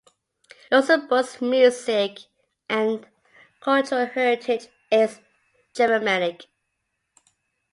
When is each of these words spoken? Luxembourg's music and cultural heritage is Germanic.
Luxembourg's 0.71 1.39
music 1.43 2.21
and 2.67 3.05
cultural 3.59 4.07
heritage 4.07 4.67
is 4.91 5.19
Germanic. 5.75 6.47